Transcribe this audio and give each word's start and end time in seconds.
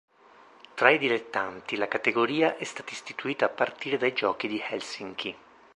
Tra 0.73 0.89
i 0.89 0.97
dilettanti, 0.97 1.75
la 1.75 1.87
categoria 1.87 2.57
è 2.57 2.63
stata 2.63 2.91
istituita 2.91 3.45
a 3.45 3.49
partire 3.49 3.99
dai 3.99 4.13
giochi 4.13 4.47
di 4.47 4.59
Helsinki. 4.59 5.35